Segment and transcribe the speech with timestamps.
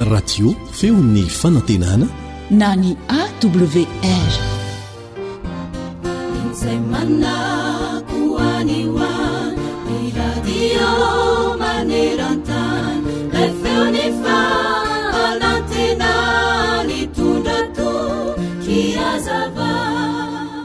[0.00, 2.06] radio feony fanantenana
[2.50, 3.86] na ny awrhoy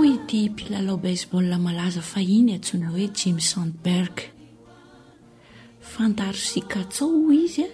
[0.06, 4.39] ity mpilalao baisebal malaza fa iny atsony hoe jims santberg
[6.00, 7.70] fantarosikatsao ho izy a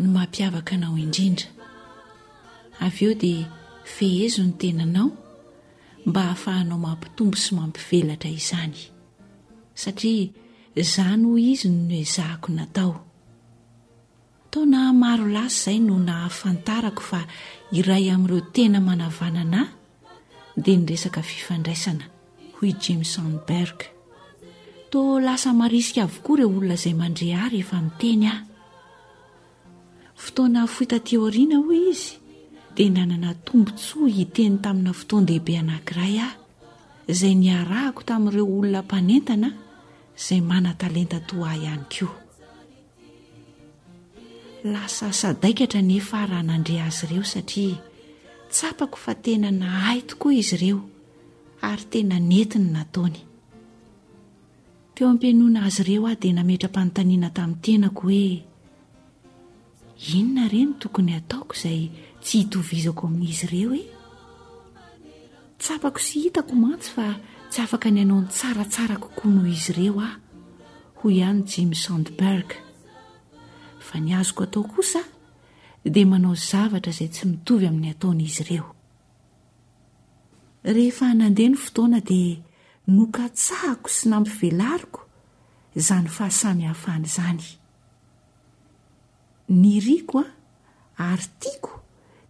[0.00, 1.46] ny mampiavaka anao indrindra
[2.84, 3.44] av eo dia
[3.86, 5.10] fehezony tenanao
[6.06, 8.74] mba hahafahanao mampitombo sy mampivelatra izany
[9.78, 10.26] satria
[10.74, 12.94] izaony ho izy nezahako natao
[14.50, 17.22] taona maro lasy izay no nahafantarako fa
[17.70, 19.70] iray amin'ireo tena manavanan ahy
[20.62, 22.04] dia ny resaka fifandraisana
[22.58, 23.91] ho james anberg
[24.92, 28.44] to lasa marisika avokoa ireo olona izay mandre ay ry efa miteny aho
[30.22, 32.12] fotoana foita tiorina hoy izy
[32.76, 36.34] dia nanana tombo tsoa hiteny tamina fotoan dehibe anank'iray aho
[37.12, 39.48] izay niarahako tamin'ireo olona mpanentana
[40.18, 42.14] izay mana talenta to ah ihany koa
[44.72, 47.78] lasa sadaikatra nefa raha nandre azy ireo satria
[48.52, 50.80] tsapako fa tena na hai tokoa izy ireo
[51.70, 53.20] ary tena nentiny nataony
[54.96, 58.24] teo ampianoana azy ireo aho dia nametram-panontaniana tamin'ny tenako hoe
[60.16, 61.80] inona ireny tokony hataoko izay
[62.24, 63.84] tsy hitovizako amin'izy ireo e
[65.58, 67.06] ts apako sy hitako mantsy fa
[67.50, 70.18] tsy afaka ny anao ny tsaratsarakokoa noho izy ireo aho
[70.98, 72.48] ho ihany jims sandburg
[73.86, 75.00] fa ny azoko atao kosa
[75.94, 78.66] dia manao zavatra izay tsy mitovy amin'ny ataon'izy ireo
[80.70, 82.36] ehefa nandeha ny fotoana dia
[82.86, 85.04] nokatsahako sy nampivelariko
[85.76, 87.42] zany fahasamihafany zany
[89.48, 90.24] ny riko
[90.98, 91.78] a ary tiako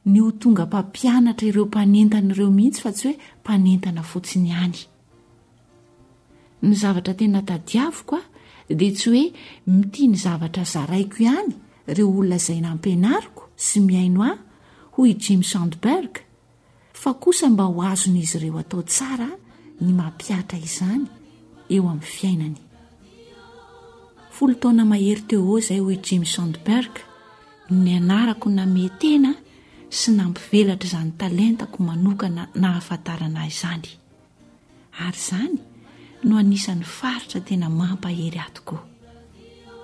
[0.05, 4.79] ny ho tonga mpampianatra ireo mpanentan' ireo mihitsy fa tsy hoe mpanentana fotsiny ihany
[6.63, 9.25] ny zavatra tena tadiaviko a de tsy hoe
[9.67, 11.53] mitia ny zavatra zaraiko ihany
[11.87, 14.33] reo olona izay nampianariko sy miaino a
[14.99, 16.21] hoy i jim sandburg
[16.93, 19.31] fa kosa mba ho azon' izy ireo atao tsara
[19.83, 21.07] ny mampiatra izany
[21.75, 22.57] eo amin'ny fiainany
[24.37, 27.01] folo taona mahery teo o izay hoe james sandburg
[27.71, 29.33] noo ny anarako name tena
[29.99, 33.89] sy nampivelatra izany talentako manokana na hafantarana izany
[35.07, 35.59] ary izany
[36.27, 38.87] no hanisan'ny faritra tena mampahery atokoa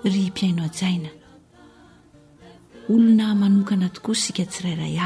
[0.04, 1.10] ry mpiaino jaina
[2.94, 4.96] olona manokana tokoa sk tsirairay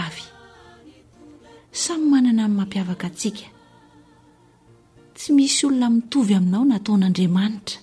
[5.22, 7.78] sy misy olona mitovy aminao nataon'andriamanitra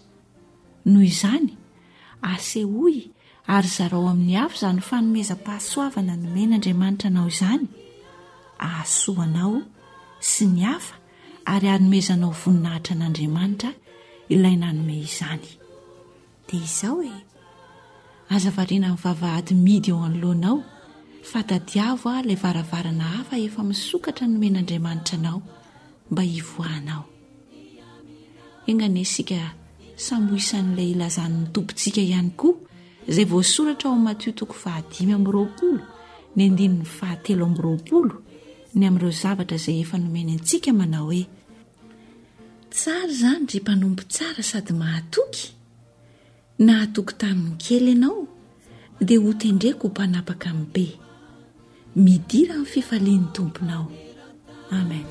[0.91, 1.47] noho izany
[2.31, 2.97] asehoy
[3.55, 7.63] ary zarao amin'ny afa za no fanomezam-pahasoavana nome n'andriamanitra anao izany
[8.67, 9.55] ahasoanao
[10.31, 10.95] sy ny afa
[11.53, 13.71] ary hanomezanao voninahitra n'andriamanitra
[14.33, 15.45] ilay nanome izany
[16.47, 17.17] dia izao oe
[18.35, 20.57] azavariana mn'ny vavahadimidy eo an'loanao
[21.29, 25.39] fa tadiavo a ilay varavarana hafa efa misokatra nome n'andriamanitra anao
[26.11, 27.03] mba hivoahanao
[28.69, 29.41] enga ny asika
[30.05, 32.57] sambo isan'ilay ilazanny tompontsika ihany koa
[33.09, 34.81] izay voasoratra o amatiotoko faha
[35.17, 35.71] am'yraolo
[36.35, 38.15] ny andnny fahatelo am'nyroapolo
[38.77, 41.23] ny amn'ireo zavatra izay efa nomeny antsika manao hoe
[42.73, 45.43] tsara zany ry mpanompo tsara sady mahatoky
[46.65, 48.21] na hatoky tamin'ny kely ianao
[49.07, 50.85] dia hotendreky ho mpanapaka anbe
[52.05, 53.85] midira n'ny fifalian'ny tomponao
[54.79, 55.05] amen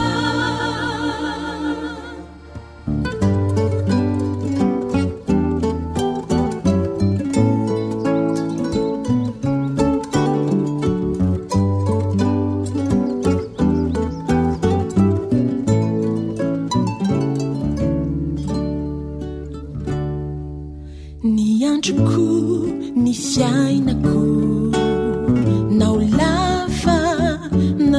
[21.22, 22.26] ny androko
[23.04, 24.35] ny fiaina ko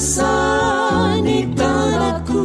[0.00, 2.44] sanitanaku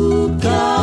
[0.00, 0.79] 不高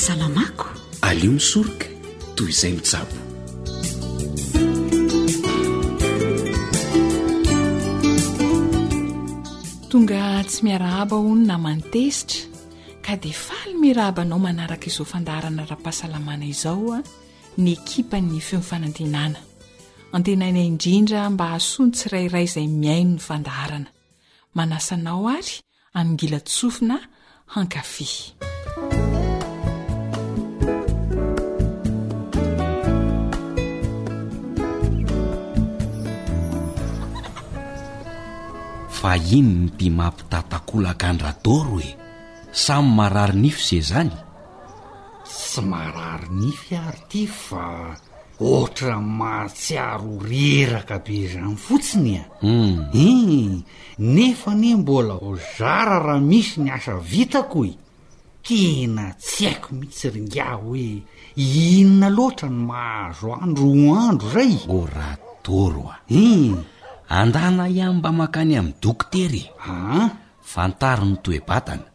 [0.00, 0.40] atonga
[10.40, 12.48] tsy miarahaba ono namanotesitra
[13.04, 17.04] ka di faly mirahabanao manaraka izao fandahrana rahapahasalamana izao a ah,
[17.62, 19.40] ny ekipany feomifanantinana
[20.16, 23.90] antenana indrindra mba hahasony tsirairay izay miaino ny fandarana
[24.56, 25.54] manasanao ary
[25.98, 26.96] amingila tsofina
[27.54, 28.08] hankafe
[39.00, 41.90] fa ino ny ti mampitatakolakandradoro e
[42.62, 44.12] samy mahararinify ze zany
[45.26, 47.64] tsy maharari nify ary ty fa
[48.48, 53.64] ohatra mahatsiaro riheraka be zany fotsiny a u u
[54.14, 57.80] nefa nii mbola o zara raha misy ny asa vitako i e,
[58.44, 60.88] tena tsy haiko mihitsy ringa hoe
[61.46, 63.68] inona loatra ny mahazo andro
[64.06, 66.79] andro ray mo radoro a hum eh,
[67.18, 70.08] andanaiamba makany amin'ny dokoterye aah
[70.52, 71.86] fantari ny toebatana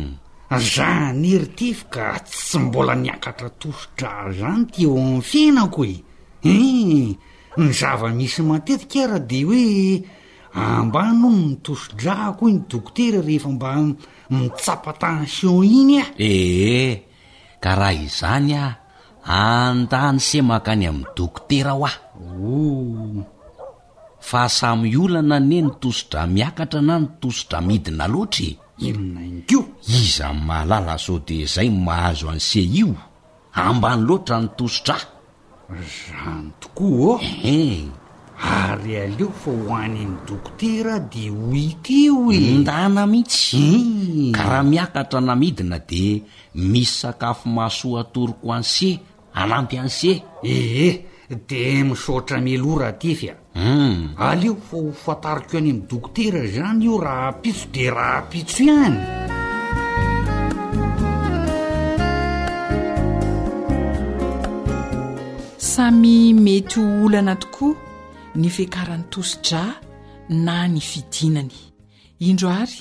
[0.74, 5.96] zany erytefyka tsy mbola miakatra toso-draha zany te eo amn'y fienako e
[6.52, 6.54] e
[7.62, 9.64] ny zava-misy matetika araha de hoe
[10.58, 13.70] amba no ny nitoso-drahkoa iny dokotery rehefa mba
[14.34, 16.34] mitsapatension iny a ee
[16.82, 16.94] eh,
[17.62, 18.81] ka raha izany a
[19.26, 23.24] andany se maka any amin'ny dokotera ho ao
[24.20, 28.48] fa samy olana nie ny tosodra miakatra na ny tosodra midina loatra
[28.86, 29.62] e ininainykio
[30.00, 32.94] iza n mahalala sao de zay mahazo an'se io
[33.64, 34.96] ambany loaara nytosotra
[36.22, 37.60] rany tokoa a he
[38.42, 44.32] ary aleo fa hoaniny dokotera de hoika io e ndana mihitsy hmm.
[44.36, 46.04] ka raha miakatra na midina de
[46.72, 48.90] misy sakafo mahasoaatoryko an'ce
[49.34, 51.06] anampy anse ee
[51.50, 54.14] de misaotra meloara tefy a hmm.
[54.18, 58.98] aleo fa hofantariko io any ami'ny dokotera zany io raha pitso de raha pitso ihany
[65.72, 67.76] samy mety ho olana tokoa
[68.36, 69.64] ny fikarany tosodra
[70.46, 71.56] na ny fidinany
[72.28, 72.80] indro ary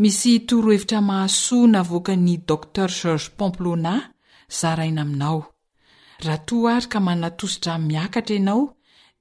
[0.00, 3.92] misy torohevitra mahasoana avoaka ny docter george pomplona
[4.58, 5.38] zaraina aminao
[6.24, 8.64] raha to ary ka mannatosodray miakatra ianao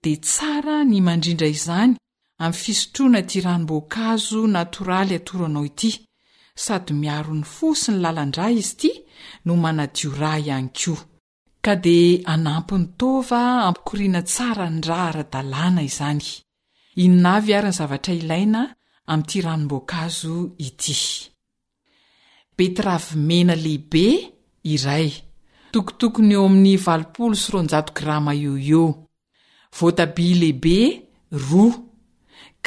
[0.03, 1.91] di tsara nymandrindra izany
[2.43, 5.89] amy fisotroana ty ranomboakazo natoraly atoranao ity
[6.63, 8.91] sady miarony fo so ny lalandray izy ty
[9.45, 10.93] no manadio rah iany ko
[11.65, 11.99] ka di
[12.33, 16.27] anampynytova ampikorina tsara nydra ara-dalàna izany
[17.03, 18.61] innavy aryny zavatra ilaina
[19.11, 20.35] amy ty ranomboakazo
[20.67, 20.95] ity
[25.71, 28.85] tokotokony eo ami'ny valpolo soronjao grama o eo
[29.77, 30.75] voatabi lehibe
[31.47, 31.65] ro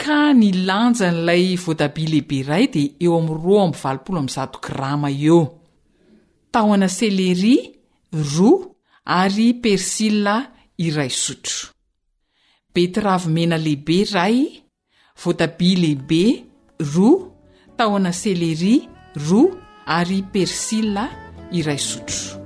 [0.01, 3.83] ka nilanja n'lay voatabi lehibe ray dia eo amro amv
[4.67, 5.41] grama eo
[6.55, 7.55] taona seleri
[8.35, 8.51] ro
[9.21, 10.35] ary persilla
[10.87, 11.61] iray sotro
[12.75, 14.37] betyravymena lehibe ray
[15.23, 16.23] votabi lehibe
[16.93, 17.09] ro
[17.79, 18.75] taona seleri
[19.29, 19.41] ro
[19.99, 21.05] ary persilla
[21.59, 22.42] iray sotro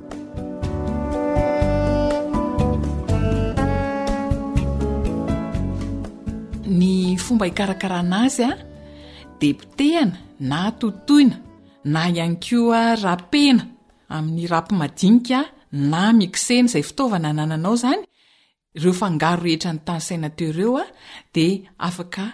[6.68, 8.52] ny fomba hikarakarana azy a
[9.40, 11.36] deptehina na totoina
[11.84, 13.62] na ianykoa rapena
[14.14, 18.02] amin'ny rampimadinikaa na mixena zay fitaovana nananao zany
[18.82, 20.84] reo fangaro rehetra ny tany senater eo a
[21.34, 21.46] de
[21.86, 22.24] afaka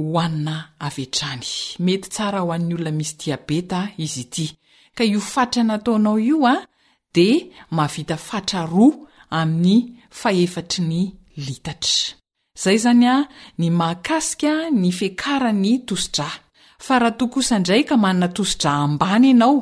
[0.00, 0.56] hohanina
[0.86, 1.46] avetrany
[1.84, 4.46] mety tsara ho an'ny olona misy diabeta izy ity
[4.96, 6.54] ka io fatrana ataonao io a
[7.14, 7.28] de
[7.76, 8.96] mavita fatra roa
[9.40, 9.76] amin'ny
[10.20, 10.98] fahefatry ny
[11.46, 12.21] litatra
[12.60, 13.16] zay zany a
[13.58, 16.28] ny maakasikaa nifeakarany tosidra
[16.84, 19.56] fa raha tokosaindrayka manana tosodra ambany ianao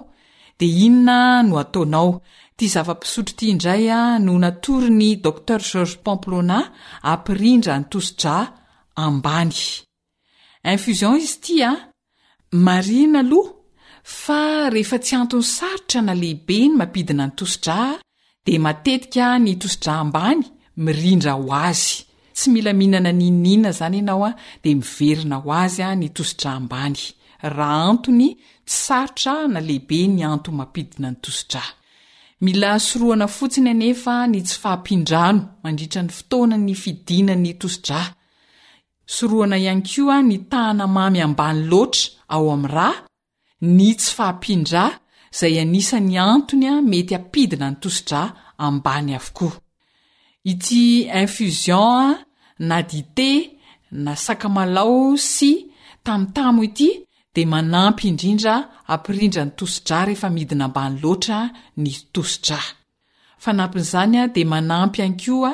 [0.59, 1.19] di inona
[1.49, 2.11] no ataonao
[2.57, 6.59] ty zava-pisotro ty indray a no natory ny dokter george pomplona
[7.13, 8.37] ampirindra ny tosidra
[9.05, 9.59] ambany
[10.73, 11.73] infision izy ti a
[12.67, 13.49] marina loh
[14.23, 14.41] fa
[14.75, 18.01] rehefa tsy anton'ny sarotra ana lehibe ny mampidina ny tosodra a
[18.47, 20.41] de matetika nytosodra ambany
[20.85, 21.91] mirindra ho azy
[22.41, 24.33] tsy mila mihinana ninina zany ianao a
[24.63, 27.01] dea miverina ho azy a ny tosidra ambany
[27.57, 28.29] raha antony
[28.71, 31.65] tsarotra na lehibe ny anto mampidina ny tosidra
[32.45, 38.01] mila sorohana fotsiny anefa ny tsy fahampindrano mandritrany fotoana ny fidina ny tosidra
[39.15, 42.05] soroana ihany ko a ny tahana mamy ambany loatra
[42.35, 42.87] ao amin'ny ra
[43.77, 44.85] ny tsy fahampindra
[45.35, 48.21] izay anisan'ny antony a mety apidina ny tosidra
[48.67, 52.17] ambany avokoaitn
[52.61, 53.57] na dite
[53.91, 55.51] na sakamalao sy
[56.07, 56.89] tamtamo ity
[57.35, 58.55] de manampy indrindra
[58.95, 61.39] apirindrany tosodra reaidinambanyoara
[61.83, 65.53] nytosiraan'zanya de manampy ankoa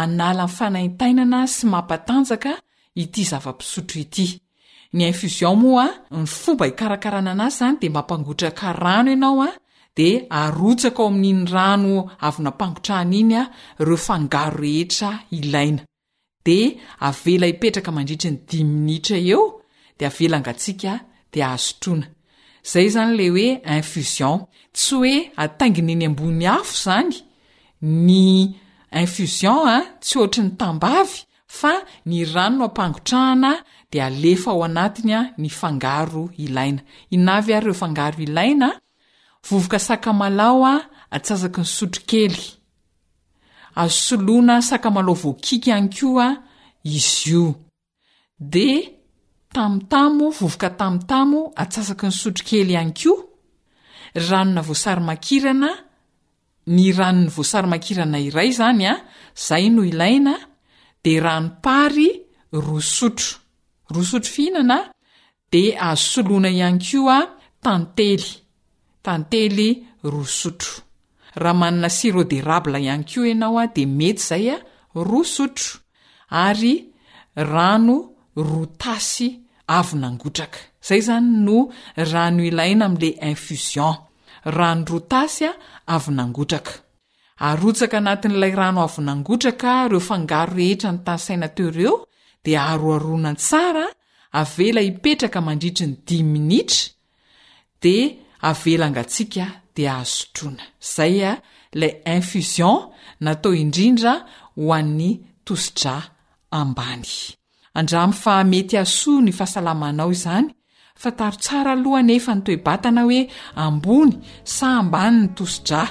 [0.00, 2.52] anala nyfanaintainana sy mampatanjaka
[3.02, 4.26] ity zava-pisotro ity
[4.96, 5.00] ny
[5.70, 9.48] oaa ny fomba ikarakarananazy zany de mampangotraka rano anaoa
[9.98, 10.08] de
[10.40, 11.94] aotsaka ao amin'inyrano
[12.26, 14.58] aorah
[15.36, 15.38] i
[17.00, 19.42] avela hipetraka mandritry ny diminitra eo
[19.98, 20.92] de avelangatsiaka
[21.32, 22.06] de ahazotroana
[22.70, 24.36] zay zany le oe infusion
[24.76, 25.14] tsy oe
[25.44, 27.12] ataingineny ambony hafo zany
[28.08, 28.18] ny
[29.02, 31.18] infizion a tsy ohatra 'ny tambavy
[31.58, 31.72] fa
[32.08, 33.52] ny rano no ampangotrahana
[33.92, 35.92] de alefa ao anatinya ny fanga
[36.44, 36.80] ilaina
[37.14, 38.08] ina aeoiainvoka
[40.28, 42.40] alao a atsazaky ny sotrokely
[43.82, 46.28] azosoloana saka malo voakika ihanyko a
[46.96, 47.44] izy io
[48.52, 48.66] de
[49.54, 53.16] tamotamo vovoka tamotamo atsasaky ny sotro kely ihany koa
[54.26, 55.70] ranona voasarymakirana
[56.74, 58.94] ny ranony voasarymankirana iray zany a
[59.46, 60.34] zahy no ilaina
[61.04, 62.08] de rano pary
[62.64, 63.30] ro sotro
[63.94, 64.90] ro sotro fihinanaa
[65.52, 67.18] de azosoloana ihany ko a
[67.64, 68.26] tantely
[69.04, 69.68] tantely
[70.12, 70.72] ro sotro
[71.38, 74.56] raha manana sirodérable ihany koa ianao a de mety zay a
[75.08, 75.70] ro sotro
[76.46, 76.74] ary
[77.52, 77.96] rano
[78.48, 79.28] roa tasy
[79.76, 81.56] avynangotraka zay zany no
[82.12, 83.94] rano ilaina ami'le infision
[84.56, 85.52] rano rotasy a
[85.94, 86.72] avynangotraka
[87.48, 91.94] arotsaka anatin'ilay rano avynangotraka reo fangaro rehetra ny tany saina tereo
[92.44, 93.84] de aroarona ntsara
[94.40, 96.82] avela ipetraka mandritry ny diminitra
[97.82, 97.94] de
[98.50, 99.44] avelangatsiaka
[99.78, 101.32] dia ahazotroana izay a
[101.74, 102.76] ilay infusion
[103.26, 104.14] natao indrindra
[104.58, 105.10] ho an'ny
[105.46, 105.94] tosidra
[106.58, 107.12] ambany
[107.78, 110.48] andrami famety asoa ny fahasalamanao izany
[111.02, 113.20] fa tarotsara alohanaefa ny toebatana hoe
[113.64, 114.12] ambony
[114.56, 115.82] sa ambany ny tosidra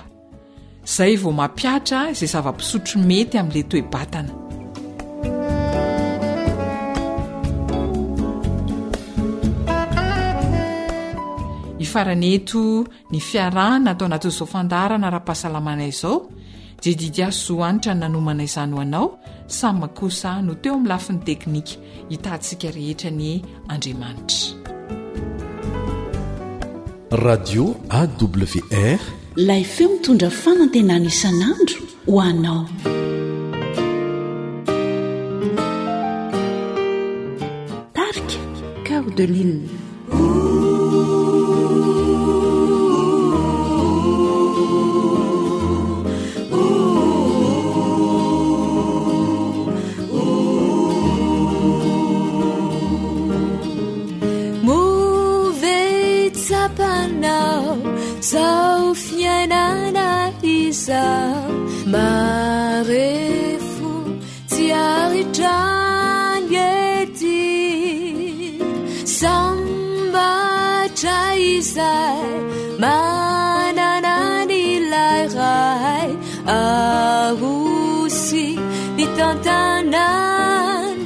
[0.96, 4.32] zahy vao mampiatra izay zava-pisotro mety amin'la toebatana
[11.92, 16.18] farany eto ny fiarahana atao anati izao fandarana raha-pahasalamana izao
[16.84, 19.08] dedidiaso zohanitra ny nanomana izany ho anao
[19.58, 21.74] sammakosa no teo amin'ny lafin'ny teknika
[22.12, 23.30] hitantsika rehetra ny
[23.74, 24.46] andriamanitra
[27.26, 27.64] radio
[28.00, 29.00] awr
[29.48, 31.80] lay feo mitondra fanantenana isan'andro
[32.12, 32.64] hoanao
[37.98, 38.38] tariky
[38.88, 39.70] kardelinne
[58.22, 61.06] sau fianana isa
[61.86, 64.18] marefu
[64.50, 65.42] tiaricageti
[69.06, 71.94] sbacaisa
[72.82, 76.12] mananani lairai
[76.58, 78.58] arusi
[78.98, 81.06] ditantanaditi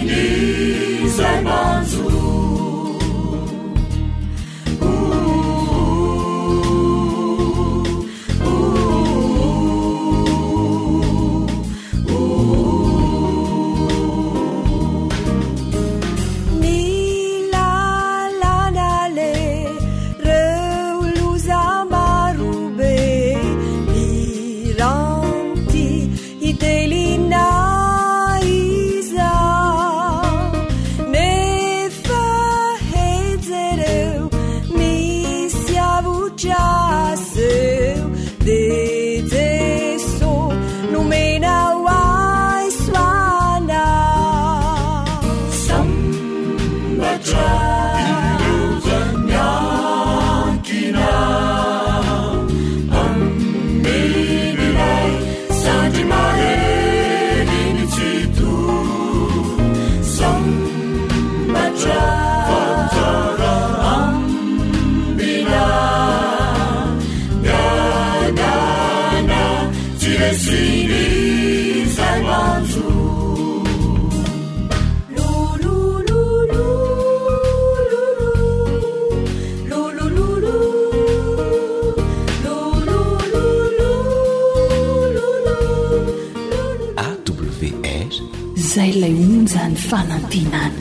[89.91, 90.71] فلتنا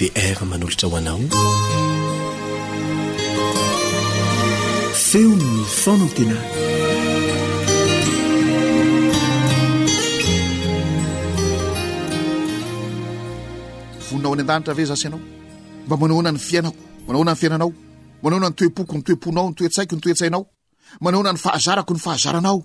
[0.00, 1.20] ve ar manolotra hoanao
[5.08, 6.38] feonynyfonano tena
[14.10, 15.20] voninao any an-danitra ave zasianao
[15.86, 17.70] mba manao na ny fiainako manaoana ny fiainanao
[18.24, 20.42] manaona ny toepoko ny toepoinao ny toe-tsaiko ny toentsainao
[21.04, 22.60] manao na ny fahazarako ny fahazaranao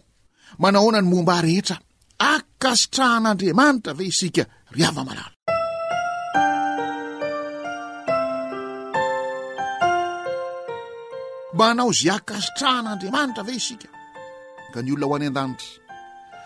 [0.64, 1.76] manaona ny momba rehetra
[2.34, 4.44] akasitrahan'andriamanitra ve isika
[4.76, 5.32] ry avamalala
[11.54, 13.88] ma nao zy akasitrahan'andriamanitra ve isika
[14.74, 15.70] ka ny olona ho any an-danitra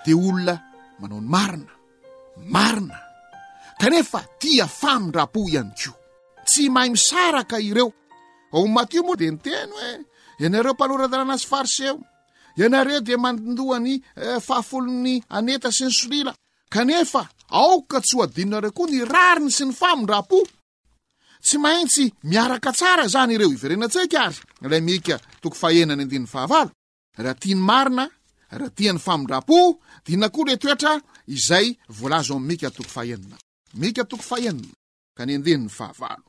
[0.05, 0.55] dea olona
[0.99, 1.75] manao ny marina
[2.47, 2.97] marina
[3.81, 5.91] kanefa tia famindrapo ihany ko
[6.47, 7.91] tsy mahay misaraka ireo
[8.55, 9.73] ao mateo moa di ni teny eh.
[9.73, 10.03] hoe
[10.43, 11.99] ianareo mpanoratarana zy fariseo
[12.55, 16.31] ianareo dia mandohany eh, fahafolon'ny aneta sy ny solila
[16.71, 20.47] kanefa aoka tsy ho adinonareo koa nyrariny sy ny famindrapo
[21.45, 24.37] tsy maintsy miaraka tsara zany ireo iverenatsaika ary
[24.71, 26.71] lay mika toko fahhenina ny andin'ny fahavalo
[27.23, 28.05] raha tiany marina
[28.59, 29.59] raha tia n'ny famindrapo
[30.05, 30.91] dina koa le toetra
[31.35, 33.37] izay voalazo am'ny mika toko faenina
[33.81, 34.73] mika toko fahenina
[35.17, 36.21] ka ny andininy fahaval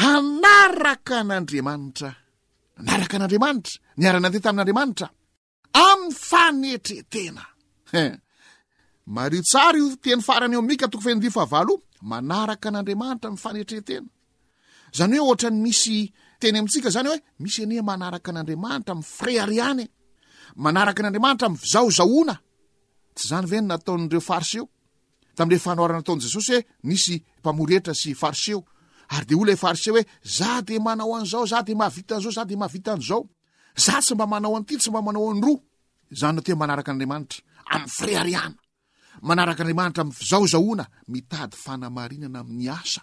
[0.00, 2.10] hanaraka an'andriamanitra
[2.80, 5.06] anaraka an'andriamanitra niarana ate tamin'andriamanitra
[5.88, 8.06] amn'ny fanetretenahe
[9.08, 11.74] mario tsara io teny farany eo mika toko fandifaavalo
[12.10, 14.06] manaraka an'andriamanitra m' fantrehtena
[15.04, 15.72] any oeany
[16.40, 16.62] ye
[17.38, 19.88] misyan manaraka anandrmanitraamy
[20.56, 20.86] maa
[30.62, 33.20] de manao anzao za de mahavitaanyzao za de mahavitanao
[33.84, 37.38] za tsy mba manao any tidy tsy mba manaoazanynao te manaraka an'andriamanitra
[37.72, 38.56] amn'y fra ariana
[39.26, 43.02] manaraka' andriamanitra amin'ny fizaozahoana mitady fanamarinana amin'ny asa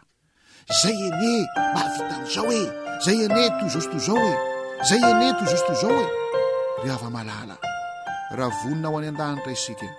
[0.82, 1.32] zay ene
[1.76, 2.62] mavitana zao oe
[3.06, 4.34] zay ene tozaosto zao oe
[4.88, 6.06] zay ene tozasto zao oe
[6.84, 7.56] ry ava-malala
[8.38, 9.96] raha vonina ho any an-danitra isika ny e.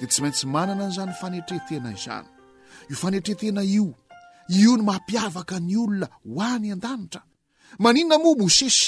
[0.00, 2.28] dia tsy maintsy manana n'izany faneitrehtena izany
[2.90, 3.86] io fanehitretena io
[4.58, 7.20] io no mampiavaka ny olona ho any an-danitra
[7.82, 8.84] maninona moa mosesy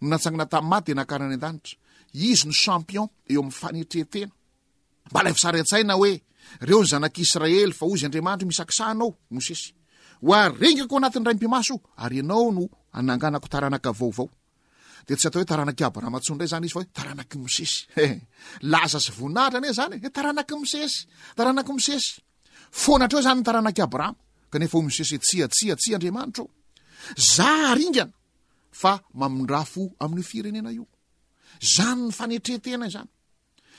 [0.00, 1.74] no natsangana tamin'y maty di nakarany an-danitra
[2.28, 4.32] izy ny champion eo amin'ny faneitrehtena
[5.10, 6.12] mbalavisara ntsaina oe
[6.66, 11.24] reony zanak' israely fa ozy andriamanitro misakaaoengkoanatiny
[13.50, 17.78] ra maasyhoe taranakyabraama tsndray zany izy faoe taranaky mosesy
[18.72, 21.68] laza sy vonahitra ne zany e, taranaky mosesy taranak
[28.84, 30.84] oeynyakadrafo e amin'ny firenena o
[31.74, 33.08] zany ny fanetretena zany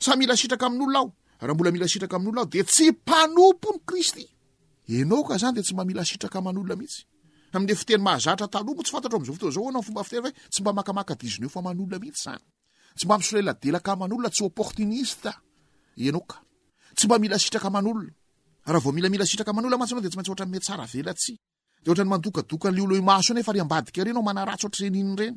[0.00, 1.12] sa mila sitraka amin'olona aho
[1.46, 4.24] raha mbola mila sitraka amin'olna ao de tsy mpanopony kristy
[4.96, 7.00] enoa zany de tsy mba mila sitraka manola mihitsy
[7.54, 10.60] amnle fiteny mahazatra taloamo tsy fantatro am'izao foto zao oana fomba fitery a hoe tsy
[10.62, 11.98] mba akaakaeholamatnao
[20.02, 21.36] de tsymaintsy
[21.88, 25.36] oataefa mbadikaenyao manahratoatra renyinny reny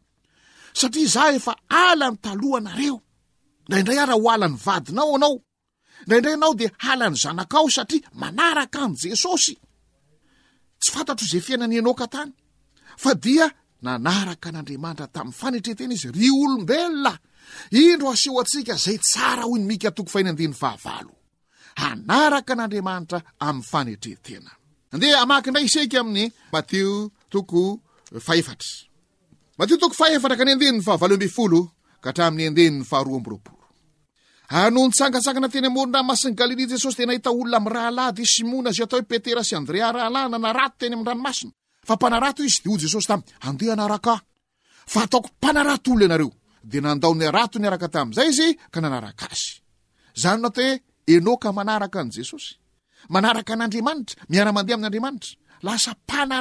[0.79, 2.97] satria zah efa alany talohanareo
[3.67, 5.35] ndraindray ahraha ho alan'ny vadinao anao
[6.05, 9.55] ndrayindray anao de alan'ny zanak ao satria manaraka an' jesosy
[10.79, 12.31] tsy fantatro zay fiainanin oka tany
[13.03, 13.45] fa dia
[13.85, 17.13] nanaraka n'andriamanitra tamin'ny fanetrehtena izy ry olombelona
[17.83, 21.13] indro aseho antsika zay tsara hoy no mika toko fahina andiny vaavalo
[21.81, 24.51] hanaraka n'andriamanitra amn'ny fanetrehtena
[24.95, 26.91] nde amaki indray iseka amin'ny mateo
[27.33, 27.61] toko
[28.15, 28.73] eh, faefatra
[29.63, 32.63] atytokoetraka n ndeny avalobefolohtra ede
[32.99, 38.99] aroboroontsangatsangana teny amoloranomasiny galilia jesosy de nahita olona amy rahalahy de simona azy io atao
[38.99, 41.51] hoe petera sy andrea rahalahyna narato teny amn dranomasina
[41.87, 49.33] fa mpanarato izy de o jesosy tam andenarataoonaratoloa nareodeandaonyarato niaraka tamzay izyaaanyato
[50.57, 50.69] hoe
[51.15, 52.51] enoka manaraka an jesosy
[53.13, 56.37] manaraka n'andriamanitra miaramandeha amin'nyandrimanitraaana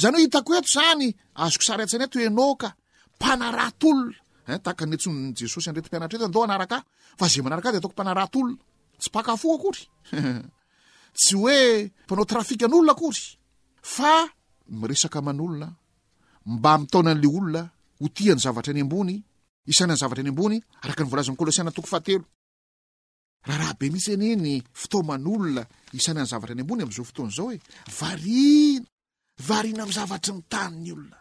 [0.00, 1.06] zany hoe hitako eto zany
[1.42, 2.68] azoko saratsanyeto hoe enoka
[3.16, 6.80] mpanarat olonai taaka netsonny jesosy andretimpianatra eto andao anarakaa
[7.18, 9.82] fa za manaraka d ataokoanaratolnatsya kory
[14.82, 19.22] oenaokn'olonaoo onary mboybokntokoisony
[20.04, 20.30] avatrany
[26.68, 28.84] ambony amzaofotonzaoearn
[29.42, 31.18] varina ami zavatra ny taniny olona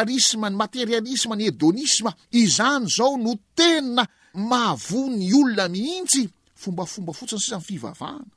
[0.00, 6.22] abnyelaism ny materialisma ny donisma izany zao no tenaavny olona mihitsy
[6.60, 8.30] fombafomba fotsiny sisany fivavahana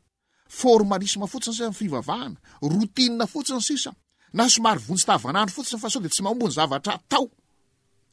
[0.59, 2.35] formalisma fotsiny sisa fivavahana
[2.73, 3.91] rotinia fotsiny sisa
[4.37, 7.25] na somary vontsitavanandro fotsiny fa sao de tsy maombony zavatra tao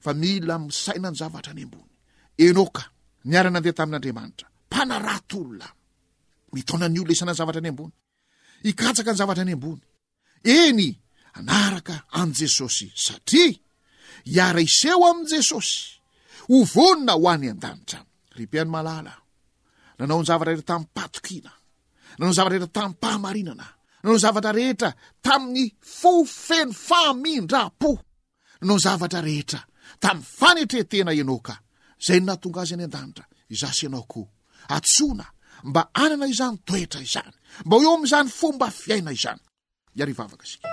[0.05, 1.89] fa mila misaina ny zavatra any ambony
[2.45, 2.83] enoka
[3.31, 5.69] niaran'andeha tamin'andriamanitra mpanarat olona
[6.55, 7.95] mitonany olona isanany zavatra any ambony
[8.71, 9.83] ikatsaka ny zavatra ny ambony
[10.57, 10.89] eny
[11.39, 13.59] anaraka anjesosy satria
[14.35, 15.79] iara iseo amn' jesosy
[16.57, 21.51] ovonina ho an'ny andanitrapnaanaon zavara rer tapatokina
[22.19, 23.67] nanao zavatrarehetra tamin'ny mpahamarinana
[24.03, 24.91] nanao zavatra rehetra
[25.27, 25.69] tamin'ny
[26.01, 27.93] fofeno famin-dra-po
[28.61, 29.61] nanao y zavatra rehetra
[30.03, 31.55] tamin'ny fanetretena ianao ka
[32.07, 34.29] zay o natonga azy any andanitra izasy ianao akoa
[34.77, 35.27] antsona
[35.69, 37.33] mba anana izany toetra izany
[37.67, 39.41] mba eo amin'izany fomba fiaina izany
[39.99, 40.69] iary vavaka sika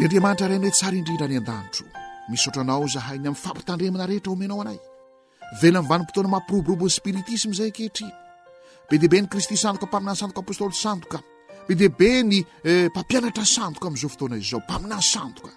[0.00, 1.86] ry andriamanitra raina tsara indrindra any an-danitro
[2.28, 4.78] misysotranao zahay ny ami'ny fampitandremana rehetra omenao anay
[5.60, 8.06] velambanim-potoana mampiroborobony spiritisma zay akehitry
[8.88, 11.18] be deibe ny kristy sandoka mpaminany sandoka apôstôly sandoka
[11.66, 12.38] be deaibe ny
[12.70, 15.50] eh, mpampianatra sandoka ami'izao fotoana izao mpamina ny sandoka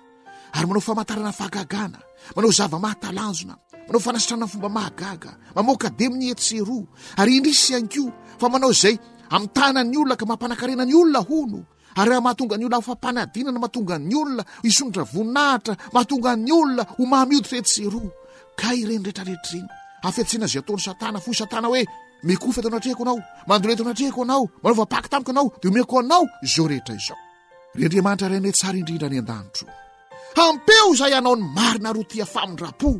[0.55, 1.99] ary manao famatarana fahagagana
[2.35, 3.55] manao zava-mahatalazona
[3.87, 6.77] manao fanasitraana fomba mahagaga mamoaka de min'ny esero
[7.21, 8.03] ary indrisy ihany ko
[8.39, 8.95] fa manao zay
[9.35, 11.59] amitana ny olona ka mampanakarenany olona hono
[11.95, 16.83] ary raha mahatonga ny olona aho fampanadinana mahatonga ny olona isonotra voninahitra mahatonga ny olona
[16.97, 18.11] ho mahmiody tretseroa
[18.59, 19.67] ka irenyretrarehetra reny
[20.07, 21.83] afiatsena zay ataony satana fo satana hoe
[22.23, 23.17] mekofy etoanatreako anao
[23.49, 26.23] mandole toanatrehako anao manaovapaky tamiko anao dea ho meko anao
[26.53, 27.19] zao rehetra izao
[27.75, 29.65] re andriamanitra ranyoe tsara indrindra any an-danitro
[30.35, 32.91] ampeo izahy anao ny marina ro tia famindrapo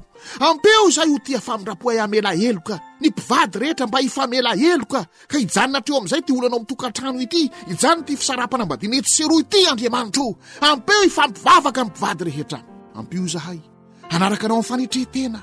[0.41, 5.37] ampeo izahay ho tia famindrapo ay amela eloka ny mpivady rehetra mba hifamela eloka ka
[5.39, 10.25] ijanynatreo amn'izay ty olanao mitokantrano ity ijany ty fisarampanam-badinety sy roa ity andriamanitro
[10.69, 12.59] ampeo ifampivavaka ny mpivady rehetra
[12.99, 13.59] ampeo izahay
[14.15, 15.39] anaraka anao amin'y fanetrehtena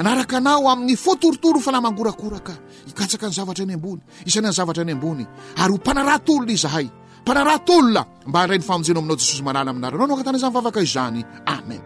[0.00, 2.52] anaraka anao amin'ny fotorotoro fa namangorakoraka
[2.90, 5.24] ikatsaka ny zavatra ny ambony isany any zavatra any ambony
[5.62, 6.88] ary ho mpanaratolona izahay
[7.28, 11.82] fanaratolona mba arayn ny famonjena aminao jesosy malala aminarianao no agnatana izany vavaka izany amen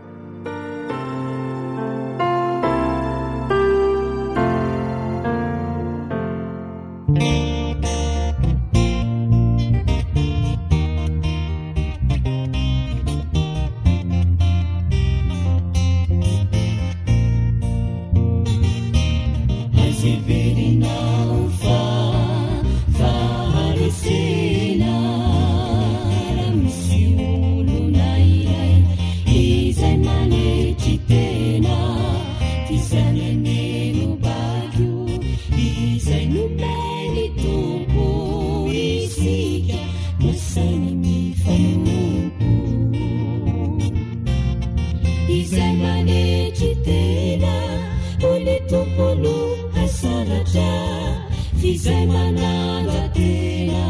[51.85, 53.85] zay manamatena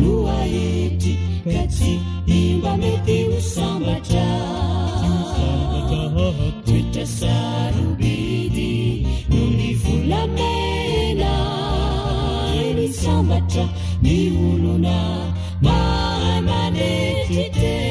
[0.00, 1.14] no aetry
[1.52, 1.92] ka tsy
[2.38, 4.28] imba mety ho sambatra
[6.66, 8.70] toetra salobidy
[9.30, 11.32] no ny volamena
[12.64, 13.64] en sambatra
[14.02, 14.98] mi olona
[15.64, 17.83] mara manetryte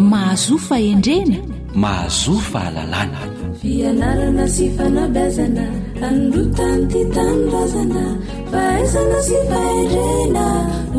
[0.09, 3.21] mahazo fa endrena mahazo fahalalana
[3.61, 5.63] fianarana sy fanabazana
[6.07, 8.03] anrotany ty tanorazana
[8.51, 10.45] fahasana sy fahirena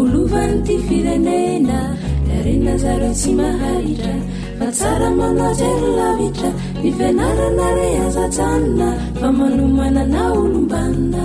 [0.01, 1.79] olovan'ny ty firenena
[2.41, 4.15] arenazara tsy mahaira
[4.59, 6.51] fa tsara manatserylavitra
[6.81, 8.89] ny fianarana re azatjanona
[9.21, 11.25] fa manomana ana olombanina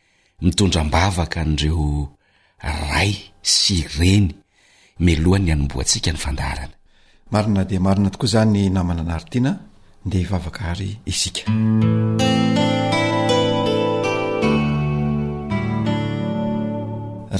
[0.41, 2.07] mitondra m-bavaka an'dreo
[2.65, 3.13] ray
[3.45, 4.31] sy reny
[4.97, 6.75] melohany hanymboantsika ny fandarana
[7.33, 9.51] marina de marina tokoa zany namana anarytina
[10.09, 11.43] de ivavaka hary isika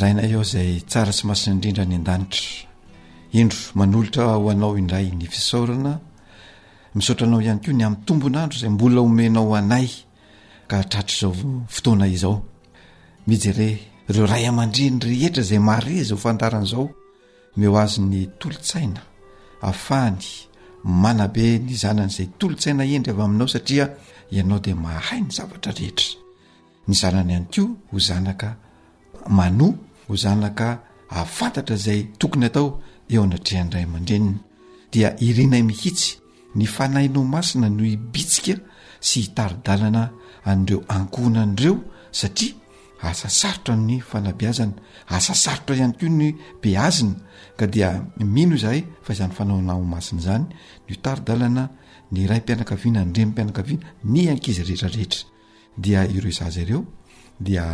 [0.02, 2.46] rainay aho zay tsara sy masin' indrindrany an-danitra
[3.40, 5.94] indro manolotra ho anao indray ny fisaorana
[6.98, 9.90] misotra anao ihany ko ny amin'nytombonandro zay mbola homenao anay
[10.70, 11.34] ka hatratry izao
[11.76, 12.36] fotoana izao
[13.26, 16.92] mijere reo ray aman-dreny rehetra zay mareza hofantaran' zao
[17.56, 19.02] meo azy ny tolontsaina
[19.62, 20.24] afahany
[20.84, 23.86] mana be ny zanan' izay tolontsaina endry avy aminao satria
[24.36, 26.08] ianao de mahai ny zavatra rehetra
[26.88, 27.62] ny zanany hany ko
[27.92, 28.50] ho zanaka
[29.38, 29.74] manoa
[30.08, 30.68] ho zanaka
[31.10, 32.68] afantatra zay tokony atao
[33.14, 34.36] eo anatreha nydray aman-dreniy
[34.92, 36.10] dia irinay mihitsy
[36.56, 38.56] ny fanainao masina noo ibitsika
[39.08, 40.04] sy hitaridalana
[40.50, 41.76] an'ireo ankohna an'ireo
[42.20, 42.54] satria
[43.02, 44.74] asa sarotra ny fanabiazana
[45.18, 46.28] asa sarotra ihany ko ny
[46.62, 47.16] beazina
[47.58, 47.90] ka dia
[48.36, 50.46] mino zay fa izany fanaonaomasiny zany
[50.90, 51.64] nytardalana
[52.14, 55.22] ny raympianakavina andrempianakaviana ny ankizy reetrarehetra
[55.84, 56.82] dia ireo zaza reo
[57.46, 57.66] dia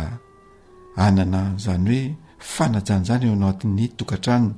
[1.06, 2.04] anana zany hoe
[2.54, 4.54] fanajana zany anati'ny tokatranony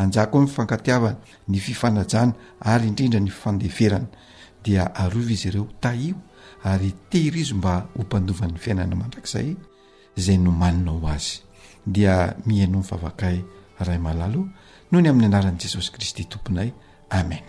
[0.00, 1.16] anjako ifankatiavan
[1.50, 2.32] ny fifanajana
[2.72, 4.08] ary indrindra ny fandeverana
[4.64, 6.14] dia arov izy ireo taio
[6.70, 9.50] ary tehirizo mba hompandovan'ny fiainana mandrakzay
[10.16, 11.42] zay no manina o azy
[11.86, 13.42] dia mihanao mifavakay
[13.84, 14.46] ray malalo
[14.90, 16.70] no ny amin'ny anaran'i jesosy kristy tomponay
[17.10, 17.42] amen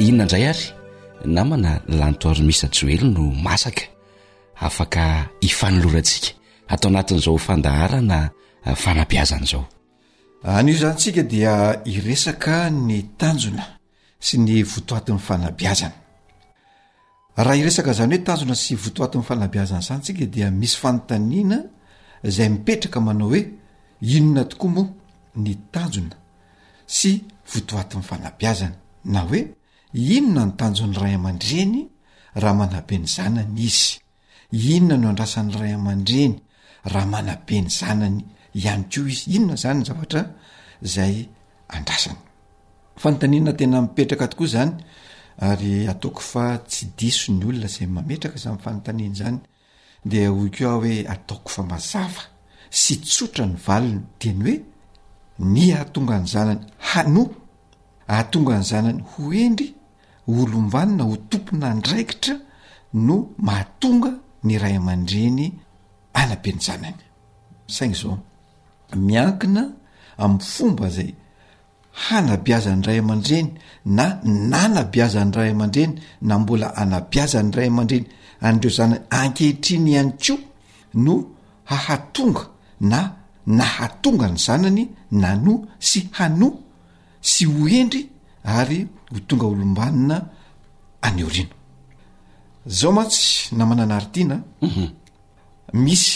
[0.00, 0.66] inona ndray ary
[1.34, 3.84] namana lantoaromisjoely no masaka
[4.66, 6.28] afaka hifanoloratsika
[6.72, 8.18] atao anatin'izao fandaharana
[8.74, 9.68] zanio
[10.44, 13.66] zany tsika dia iresaka ny tanjona
[14.26, 15.94] sy ny votoatin'ny fanabiazana
[17.36, 21.56] raha iresaka zany hoe tanjona sy votoatin'ny fanabiazana zany tsika dia misy fanontaniana
[22.34, 23.40] zay mipetraka manao hoe
[24.16, 24.86] inona tokoa moa
[25.44, 26.16] ny tanjona
[26.96, 27.10] sy
[27.54, 28.76] votoatin'ny fanabiazana
[29.12, 29.40] na hoe
[30.16, 31.78] inona ny tanjon'ny ray aman-dreny
[32.42, 33.94] raha manabeny zanany izy
[34.74, 36.34] inona no andrasan'ny ray aman-dreny
[36.92, 38.24] raha manabeny zanany
[38.56, 40.20] ianyko izy inona zany zavatra
[40.92, 41.14] zay
[41.76, 44.72] andrasanyfanotania tena mipetraka tokoa zany
[45.46, 49.38] ary ataoko fa tsy diso ny olona zay mametraka zanyfanotaniany zany
[50.10, 52.22] de ho ko ah hoe ataoko fa mazava
[52.80, 54.56] sy tsotra ny valony deny hoe
[55.52, 57.22] ny ahatonga ny zanany hano
[58.12, 59.68] ahatonga ny zanany ho endry
[60.36, 62.34] olombanona ho tompona ndraikitra
[63.06, 64.10] no mahatonga
[64.46, 65.46] ny ray amandreny
[66.20, 68.16] anabe ny zananysai zao
[68.94, 69.62] miankina
[70.18, 71.10] amn'y fomba zay
[72.06, 73.48] hanabiaza ny ray aman-dreny
[73.96, 78.06] na nanabiazany ray aman-dreny na mbola anabiaza ny ray aman-dreny
[78.40, 80.36] anydreo zanany ankehitriny ihanyko
[80.94, 81.14] no
[81.70, 82.44] hahatonga
[82.80, 82.98] na
[83.46, 86.48] nahatonga ny zanany na no sy hano
[87.20, 88.02] sy ho endry
[88.44, 90.16] ary ho tonga olombanina
[91.02, 91.50] any orina
[92.66, 94.88] zao matsy namananari tiana mhm.
[95.72, 96.15] misy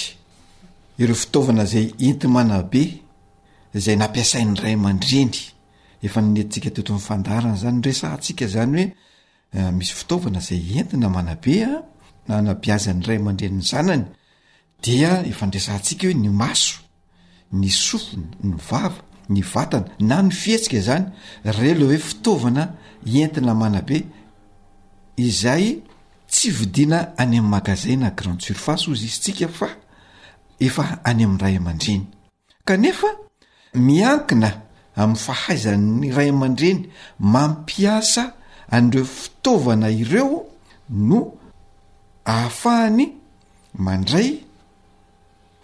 [1.00, 2.80] ireo fitaovana zay enti manabe
[3.84, 5.32] zay nampiasain'ny ray man-dreny
[6.04, 8.94] efa nnetitsika teto'nyfandarana zany resansika zany hoe
[9.56, 11.82] eh, misy fitaovana zay entina manabea ah,
[12.28, 14.04] nanabiazan'ny ray mandrenny zanany
[14.82, 14.88] d
[15.32, 16.76] efanresansika hoe ny maso
[17.60, 19.00] ny sofona ny vava
[19.34, 21.04] ny vatana na ny fihetsika zany
[21.58, 22.64] rele hoe fitavana
[23.20, 23.98] entina manabe
[25.28, 25.66] izay
[26.32, 29.76] tsy vidina any am'magazanagrandsurfacez
[30.66, 32.04] efa any amin'ny ray aman-dreny
[32.68, 33.08] kanefa
[33.88, 34.50] miankina
[35.02, 36.80] ami'y fahaizan'ny ray aman-dreny
[37.34, 38.24] mampiasa
[38.76, 40.36] anireo fitaovana ireo
[41.08, 41.18] no
[42.32, 43.04] ahafahany
[43.84, 44.28] mandray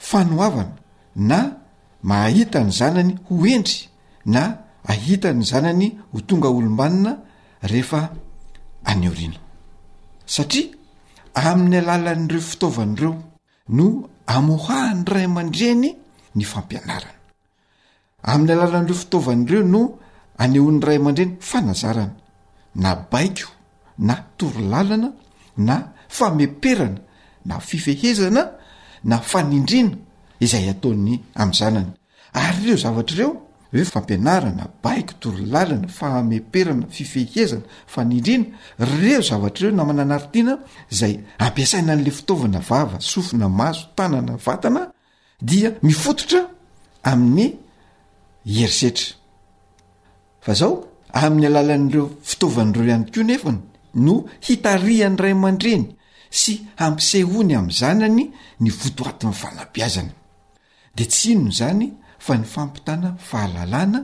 [0.09, 0.73] fanoavana
[1.29, 1.39] na
[2.11, 3.79] mahita ny zanany ho endry
[4.35, 4.43] na
[4.93, 7.13] ahitany zanany ho tonga olombanina
[7.71, 8.01] rehefa
[8.91, 9.37] anyoriana
[10.35, 10.69] satria
[11.51, 13.13] amin'ny alalan'ireo fitaovan'ireo
[13.69, 13.87] no
[14.27, 15.91] amohahany ray aman-dreny
[16.37, 17.23] ny fampianarana
[18.27, 19.83] amin'ny alalan'ireo fitaovan'ireo no
[20.43, 22.15] aneoan'n- ray aman-dreny fanazarana
[22.83, 23.51] na baiko
[23.99, 25.09] na torolalana
[25.57, 25.75] na
[26.11, 27.01] fameperana
[27.47, 28.43] na fifehezana
[29.07, 29.95] na fanindrina
[30.43, 31.93] izay ataon'ny am'n zanana
[32.35, 33.46] ary ireo zavatrareo
[33.79, 38.47] efampianarana baiko torilalana fahameperana fifehezana fa nindrina
[38.79, 40.55] reo zavatrareo namananaritiana
[40.99, 41.15] zay
[41.45, 44.83] ampiasaina an'le fitaovana vava sofina maso tanana vatana
[45.49, 46.41] dia mifototra
[47.03, 47.55] amin'ny
[48.61, 49.15] erisetra
[50.45, 50.73] fa zao
[51.25, 53.61] amin'ny alalan'ireo fitaovan'ireo ihany koa nefony
[54.07, 54.15] no
[54.49, 55.85] hitariany ray aman-dreny
[56.41, 58.25] sy hampisa hony am' zanany
[58.63, 60.11] ny votoatin'ny valampiazany
[60.97, 61.89] de ts inon zany
[62.19, 64.03] fa ny fampitana fahalalàna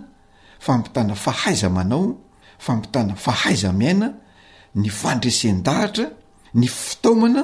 [0.61, 2.19] fampitana fahaiza manao
[2.59, 4.09] fampitana fahaiza miaina
[4.75, 6.07] ny fandresen-dahatra
[6.61, 7.43] ny fitaoomana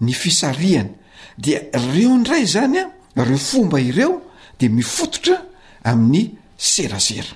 [0.00, 0.90] ny fisarihana
[1.38, 1.60] dia
[1.94, 2.78] reo indray zany
[3.16, 4.22] a reo fomba ireo
[4.58, 5.36] de mifototra
[5.84, 7.32] amin'ny serasera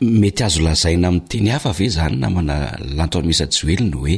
[0.00, 2.54] mety azo lazaina ami'teny hafa ave zany namana
[2.96, 4.14] lanto amisajy hoelo ny hoe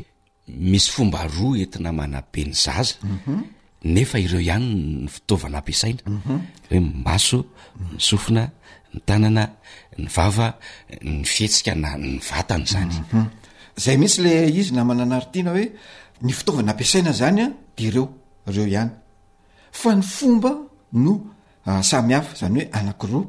[0.49, 3.43] misy fomba roa enti na manabe ny zaza mhm.
[3.85, 6.39] nefa ireo ihany ny fitaovana ampiasaina mhm.
[6.71, 7.39] hoe mmbaso
[7.93, 8.51] ny sofina
[8.95, 9.51] ny tanana
[9.99, 10.55] ny vava
[11.03, 13.27] ny fihetsika na ny vatany zany mhm.
[13.77, 15.67] zay mihtsy la izy namananary tiana hoe
[16.23, 18.09] ny fitovana ampiasaina zany a de ireo
[18.49, 18.91] ireo ihany
[19.73, 20.51] fa ny fomba
[20.93, 21.21] no
[21.67, 23.25] ah, samihafa zany hoe anak'roa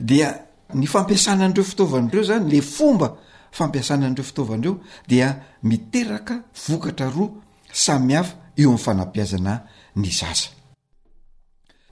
[0.00, 0.34] dia
[0.74, 3.14] ny fampiasanan'reo fitaovan'reo zany le fomba
[3.52, 7.30] fampiasanan'reo fitaovandreo dia miteraka vokatra roa
[7.72, 9.64] samihafa eo amin'n fanampiazana ahy
[9.98, 10.48] ny zaza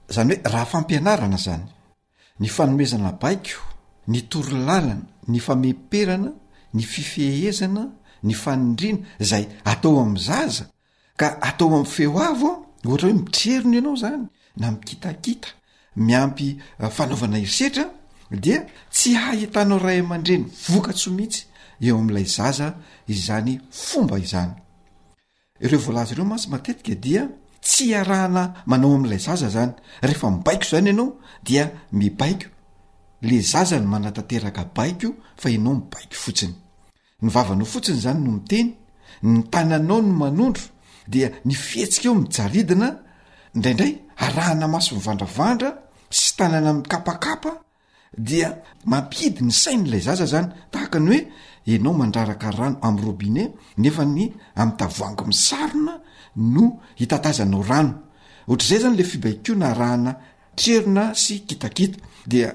[0.09, 1.65] zany hoe raha fampianarana zany
[2.39, 3.59] ny fanomezana baiko
[4.07, 6.31] ny toro lalana ny fameperana
[6.73, 7.83] ny fifehezana
[8.23, 10.65] ny fanindrina zay atao ami'n zaza
[11.17, 14.27] ka atao am'y feo avoa ohatra hoe mitrerony ianao zany
[14.57, 15.47] na mikitakita
[15.95, 17.85] miampy ah, fanaovana irisetra
[18.31, 21.45] dia tsy hahitanao rayaman-dreny voka tso mihitsy
[21.81, 22.75] eo am'ilay zaza
[23.07, 24.51] izany fomba izany
[25.59, 27.29] ireo volazy ireo ma tsy matetika dia
[27.65, 32.47] tsy arahana manao am''ilay zaza zany rehefa mibaiko zany ianao dia mibaiko
[33.21, 35.09] le zaza ny manatanteraka baiko
[35.41, 36.55] fa ianao mibaiko fotsiny
[37.21, 38.69] ny vavanao fotsiny zany no miteny
[39.23, 40.63] ny tananao no manondro
[41.11, 42.89] dia ny fihetsika eo mijaridina
[43.55, 43.93] indraindray
[44.25, 45.69] arahana maso nyvandravandra
[46.09, 47.51] sy tanana ikapakapa
[48.17, 48.49] dia
[48.91, 51.19] mampidy ny sai nyilay zaza zany tahaka any hoe
[51.65, 56.01] enao mandraraka rano am'y robiney nefa ny amtavoanga am sarona
[56.35, 56.63] no
[56.99, 57.93] hitatazanao rano
[58.47, 60.13] ohatrazay zany le fibaikio na rahana
[60.55, 62.51] trerona sy kitakita dea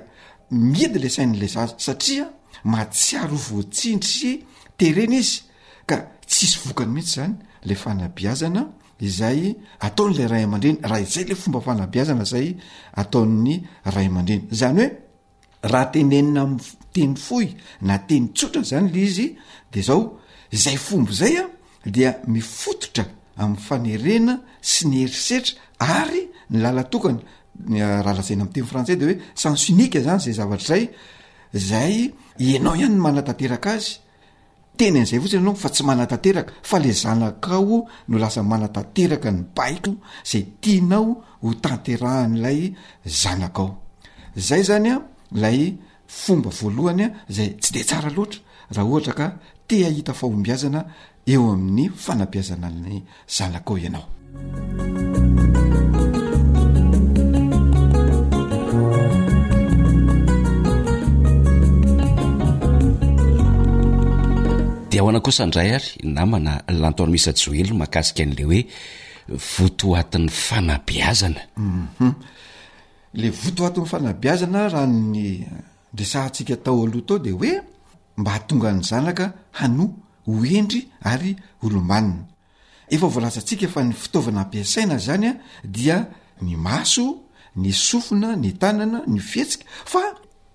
[0.50, 2.28] miedy la sain'le zaz satria
[2.64, 4.30] matsiarovoatsinrysy
[4.78, 5.42] terena izy
[5.88, 5.96] ka
[6.28, 7.34] tsisy vokany mihitsy zany
[7.64, 8.68] le fanabiazana
[9.00, 12.48] izay ataon'la ray ama-dreny raha izay le fomba fanabiazana zay
[13.00, 13.52] atao'ny
[13.94, 14.88] ray ama-dreny zany oe
[15.72, 16.42] rahatenenina
[17.06, 19.36] yfoy na teny tsotra zany le izy
[19.72, 20.18] de zao
[20.52, 21.46] zay fombo zay a
[21.94, 23.04] dea mifototra
[23.42, 24.34] am'y fanerena
[24.70, 25.60] sy ny herisetra
[26.00, 27.18] ary ny lalatokany
[27.84, 30.84] ah, raha lasainy am'y temy frantsays de oe sansunika zany zay zavatr' zay
[31.68, 31.96] zay
[32.58, 33.94] anao ihany n manatateraka azy
[34.78, 37.78] teny n'izay fotsiny anao fa tsy manatateraka fa le zanakao
[38.10, 39.92] no lasa manatateraka ny baiko
[40.30, 42.60] zay tianao ho tanterahan'ilay
[43.22, 43.70] zanakao
[44.48, 44.96] zay zany a
[45.32, 45.60] lay
[46.08, 48.40] fomba voalohanya zay tsy de tsara loatra
[48.74, 49.26] raha ohatra ka
[49.68, 50.80] tiahita fahombiazana
[51.32, 52.96] eo amin'ny fanabiazanany
[53.34, 54.06] zalakao ianao
[64.90, 68.60] de hoana kosandray ary namana lantona misy tjohelyno mahakasika an'le hoe
[69.54, 71.68] votoatin'ny fanabiazanaum
[72.00, 72.12] mhm.
[73.20, 75.44] le votoatin'ny fanabiazana rany
[75.92, 77.60] ndresahantsika tao aloha tao de hoe
[78.16, 79.92] mba hatonga ny zanaka hanoho
[80.26, 82.24] hoendry ary olomanina
[82.90, 85.34] efa voalasantsika fa ny fitaovana ampiasaina zany a
[85.64, 86.06] dia
[86.42, 87.22] ny maso
[87.56, 90.00] ny sofina ny tanana ny fihetsika fa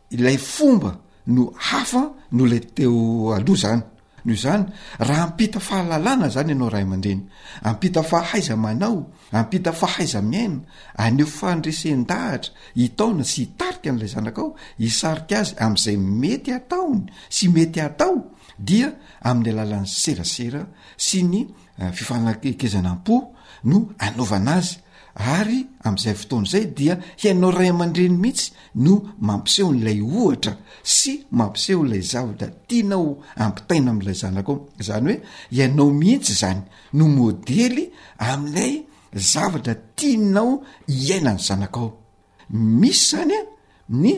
[0.10, 0.92] ilay fomba
[1.28, 3.84] no hafa noh lay teo aloha zany
[4.26, 4.66] noho zany
[5.00, 7.22] raha ampita fahalalàna zany anao raha aman-deny
[7.64, 10.62] ampita fahaiza manao ampita fahaiza miaina
[10.98, 18.32] aneo fandresen-dahatra hitaona sy hitarika n'ilay zanakao isarika azy am'izay mety ataony sy mety atao
[18.60, 18.90] dia
[19.30, 20.62] amin'ny alalany serasera
[20.98, 21.42] sy ny
[21.80, 23.34] eh, fifanakekezana mpo
[23.70, 24.78] no anaovana azy
[25.18, 28.52] ary am'izay fotoana izay dia hianao ray aman-dreny mihitsy
[28.86, 28.94] no
[29.28, 30.54] mampiseho n'ilay ohatra
[30.96, 33.06] sy mampiseho n'lay zavatra tianao
[33.46, 34.56] ampitaina amilay zanakao
[34.88, 35.18] zany hoe
[35.58, 36.62] iainao mihitsy zany
[36.98, 37.84] no modely
[38.32, 38.74] ami'ilay
[39.32, 40.52] zavatra tinao
[40.90, 41.90] iainany zanakao
[42.82, 43.44] misy zany a
[44.02, 44.12] ny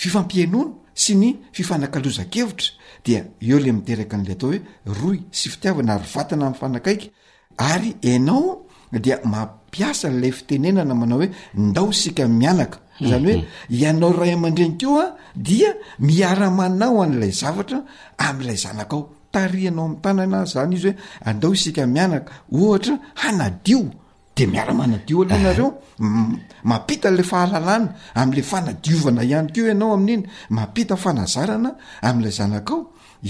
[0.00, 2.70] fifampianono sy ny fifanakalozan-kevitra
[3.04, 4.58] dia eo le miteraka n'lay atao hoe
[5.00, 7.06] roy sy fitiavana ary vatana ami' fanakaiky
[7.72, 14.32] ary enao dia mampiasa nla fitenenana manao hoe ndao isika mianaka zany hoe ianao ray
[14.32, 17.78] aman-drenyko a dia miaramanao an'lay zavatra
[18.18, 19.00] am'lay zanakao
[19.32, 20.96] tarianao ami'ny tana anazy zany izy hoe
[21.28, 23.80] andao isika mianaka ohatra hanadio
[24.36, 25.68] de miara-manadio alhnareo
[26.64, 30.22] mampita le fahalalana am'le fanadiovana ihany ko ianao amin'iny
[30.56, 31.70] mampita fanazarana
[32.08, 32.80] am'lay zanakao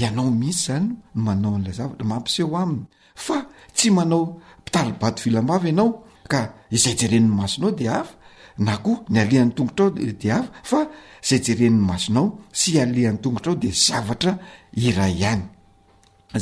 [0.02, 2.84] ianao mihisy zany manao an'lay zavatra mampiseho aminy
[3.14, 3.36] fa
[3.74, 4.22] tsy manao
[4.68, 5.90] ptalibaty vilamavy ianao
[6.28, 6.40] ka
[6.70, 8.12] izay jereniny masonao de afa
[8.58, 10.80] na koa ny alehan'ny tongotra ao de ava fa
[11.28, 14.32] zay jereniny masonao sy alehan'ny tongotra ao de zavatra
[14.76, 15.42] iray ihany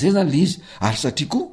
[0.01, 1.47] zay zany le izy ary satria koa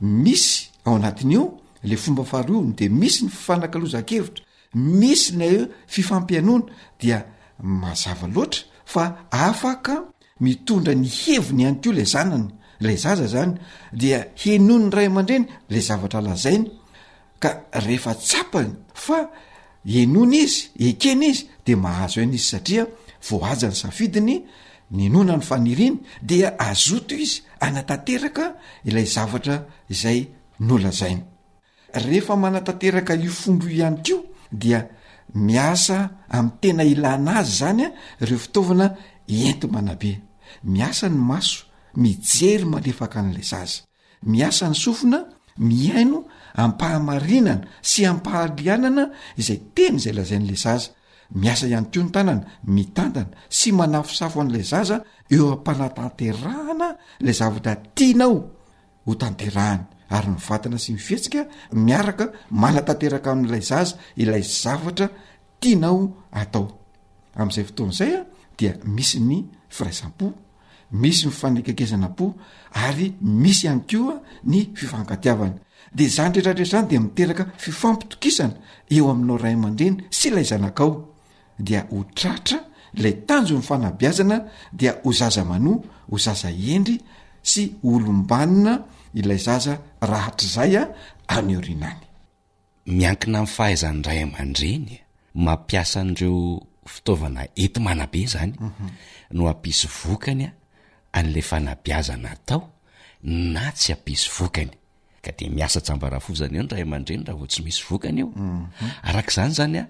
[0.00, 0.50] misy
[0.84, 1.44] ao anatin'io
[1.82, 4.42] le fomba faharoono de misy ny fifanakaloza-kevitra
[4.74, 5.58] misy la e
[5.94, 6.66] fifampianoana
[7.00, 7.18] dia
[7.62, 9.94] mazava loatra fa afaka
[10.40, 12.50] mitondra ny heviny iany to ile zanany
[12.80, 13.56] ilay zaza zany
[13.92, 16.68] dia henony ray ama-dreny lay zavatra lazainy
[17.38, 19.30] ka rehefa tsapany fa
[19.84, 22.84] enony izy ekeny izy de mahazo heny izy satria
[23.28, 24.34] voajany safidiny
[24.90, 28.54] ninona ny faniriany dia azoto izy anatateraka
[28.84, 29.56] ilay zavatra
[29.88, 30.20] izay
[30.60, 31.24] nolazainy
[32.04, 34.18] rehefa manatateraka lifombo ihany ko
[34.52, 34.84] dia
[35.36, 38.86] miasa ami' tena ilana azy zany a reo fitaovana
[39.26, 40.12] ento manabe
[40.62, 41.65] miasa ny maso
[42.00, 43.82] mijely malefaka an'lay zaza
[44.32, 45.20] miasany sofina
[45.68, 46.18] mihaino
[46.62, 47.54] ampahamarinana
[47.90, 49.04] sy ampahalianana
[49.40, 50.88] izay teny zay lazain'la zaza
[51.42, 52.44] miasa ihantiontanana
[52.76, 54.96] mitantana sy manafosafo an'ilay zaza
[55.34, 56.88] eo ampanatanterahana
[57.24, 58.36] lay zavatra tianao
[59.06, 59.82] ho tanterahany
[60.16, 61.40] ary nyvatana sy mifihetsika
[61.86, 62.24] miaraka
[62.62, 63.92] manatanteraka amin'ilay zaza
[64.22, 65.06] ilay zavatra
[65.62, 65.98] tianao
[66.40, 66.66] atao
[67.40, 68.22] amn'izay fotoan'izay a
[68.58, 69.38] dia misy ny
[69.76, 70.26] fraisampo
[71.00, 72.26] misy mifanekakezana-po
[72.84, 74.14] ary misy ihany koa
[74.50, 75.56] ny fifankatiavana
[75.96, 78.54] de zany retratretra zany de miteraka fifampitokisana
[78.94, 80.92] eo aminao rayaman-dreny sy lay zanakao
[81.66, 82.58] dia ho tratra
[82.98, 84.36] ilay tanjo nyfanabiazana
[84.78, 85.78] dia ho zaza manoa
[86.10, 86.96] ho zaza endry
[87.50, 88.74] sy olombanina
[89.20, 89.72] ilay zaza
[90.10, 90.88] rahatr' zay a
[91.36, 92.02] anyeorinany
[92.98, 94.88] miankina nfahaizany ray aman-dreny
[95.44, 96.38] mampiasa anreo
[96.92, 98.88] fitaovana enti manabe zany mhm.
[99.36, 100.50] no ampisy vokanya
[101.18, 102.60] an'le fanabiazana tao
[103.52, 104.70] na tsy apisy vokany
[105.24, 109.56] ka de miasa sambarahafo zany eo nray mandreny rahavotsy misy vokany oarakzany mhm.
[109.60, 109.82] zanya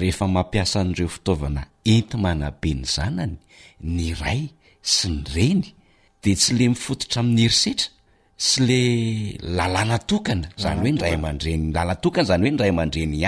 [0.00, 1.62] rehefa mampiasa an'reo fitaovana
[1.94, 3.34] enti manabe ny zanany
[3.96, 4.42] ny ray
[4.94, 5.62] sy ny reny
[6.22, 7.86] de sy le mifototra amin'ny herisetra
[8.48, 8.80] sy le
[9.58, 13.20] lalàna tokana zany hoe nraymarey zayhoeyihyonntei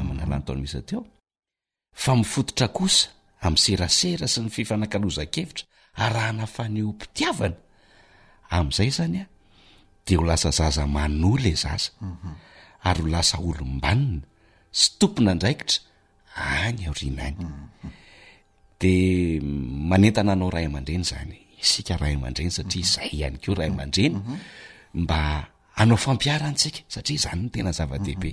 [0.01, 0.97] amlntmisy to
[1.93, 3.09] fa mifototra kosa
[3.43, 5.65] am' serasera sy ny fifanakalozankevitra
[6.03, 7.57] arahana faneo mpitiavana
[8.55, 9.25] amn'izay zany a
[10.07, 12.31] de ho lasa zazamanole zaa mhm.
[12.89, 14.23] ary ho lasa olombanina
[14.79, 15.81] sy tompina ndraikitra
[16.35, 17.89] any aorianany mhm.
[18.81, 18.93] de
[19.91, 22.91] manentana anao ray aman-dreny zany isika ray aman-dreny satria mhm.
[22.95, 24.15] zay ihany keo ray ama-dreny
[24.95, 25.19] mba
[25.75, 28.31] anao fampiara antsika satria zany no tena zava-dehibe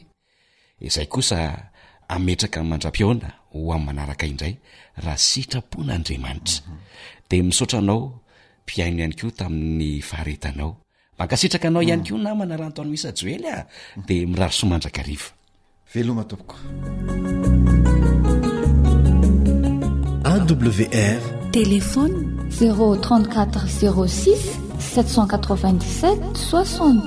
[0.84, 1.72] izay kosa
[2.09, 4.54] ametraka mandra-piona ho amin' manaraka indray
[5.04, 6.62] raha sitrapona andriamanitra
[7.30, 8.00] de misaotra anao
[8.64, 10.70] mpiaino ihany ko tamin'ny faharetanao
[11.18, 13.59] mankasitraka anao ihany koa na mana aran tony misa joely a
[14.06, 15.30] dea miraro soa mandraka rifa
[15.94, 16.56] veloma topoko
[20.32, 21.20] awr
[21.54, 22.14] télefony
[22.59, 27.06] ze34 06 787t sod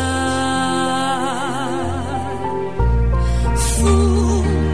[3.56, 3.88] 福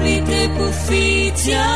[0.04, 1.75] 你对不飞较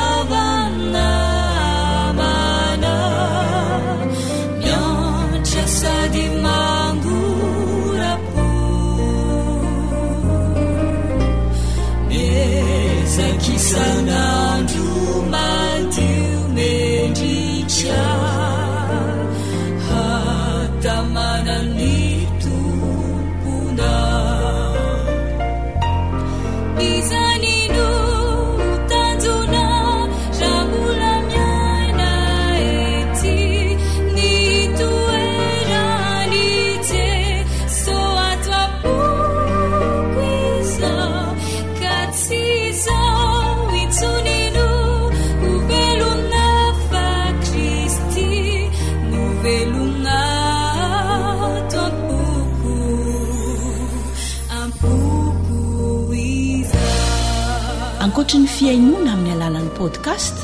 [58.60, 60.36] fiainoana amin'ny alalan'ni podcast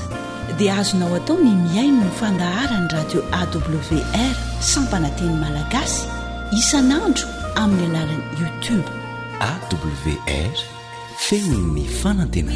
[0.59, 4.32] dia azonao atao ny miaino ny fandaharany radio awr
[4.74, 5.99] sampananteny malagasy
[6.59, 7.26] isanandro
[7.63, 8.88] amin'ny alalany youtube
[9.51, 10.57] awr
[11.26, 12.55] feiny ny fanantena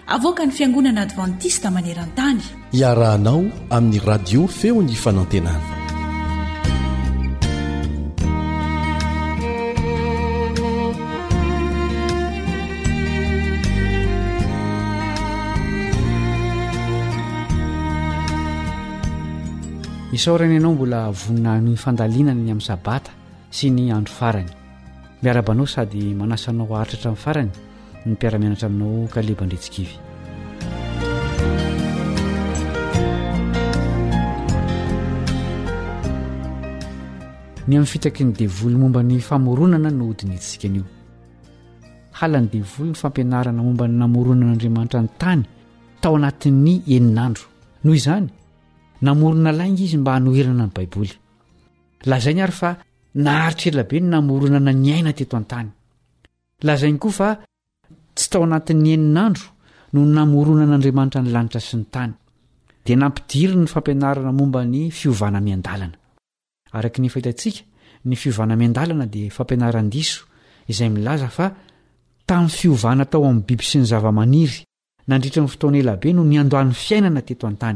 [0.11, 2.41] avaoka ny fiangonana advantiska maneran-tany
[2.75, 3.43] iarahanao
[3.75, 5.67] amin'ny radio feo ny fanantenana
[20.11, 23.11] nisaorany ianao mbola voninany fandalinanny amin'ny sabata
[23.55, 24.51] sy ny andro farany
[25.23, 27.51] miarabanao sady manasanao aritratra amin'ny farany
[28.05, 29.93] ny mpiaramianatra aminao kalebandretsikivy
[37.67, 40.83] ny amin'y fitaky ny devoly momba ny famoronana no hodineisikanio
[42.21, 45.43] halany devoly ny fampianarana mombany namoronan'andriamanitra ny tany
[46.01, 47.45] tao anatin'ny eninandro
[47.83, 48.27] noho izany
[49.01, 51.13] namorona lainga izy mba hanoherana ny baiboly
[52.09, 52.71] lazainy ary fa
[53.15, 55.69] naharitrelabe ny namoronana ny aina teto an-tany
[56.67, 57.29] lazainy koa fa
[58.15, 59.47] tsy tao anatin'ny eninandro
[59.93, 62.11] no namorona an'andriamanitra ny lanitra sy ny tany
[62.85, 65.97] de nampidir ny fampianarana momba ny fiovana mian-dalana
[66.75, 67.61] aaknefhitatika
[68.07, 70.19] ny fioana mindalana de fampianaandiso
[70.71, 71.45] izay ilaza fa
[72.29, 74.59] tamin'ny fiovana tao amin'ny biby sy ny zava-maniry
[75.09, 77.75] nandritra ny fotoana elahbe no nyandoan fiainanat